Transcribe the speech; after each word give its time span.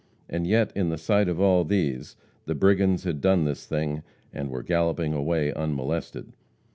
And 0.27 0.47
yet 0.47 0.71
in 0.75 0.89
the 0.89 0.97
sight 0.97 1.29
of 1.29 1.39
all 1.39 1.63
these 1.63 2.15
the 2.47 2.55
brigands 2.55 3.03
had 3.03 3.21
done 3.21 3.43
this 3.45 3.67
thing, 3.67 4.01
and 4.33 4.49
were 4.49 4.63
galloping 4.63 5.13
away 5.13 5.53
unmolested. 5.53 6.33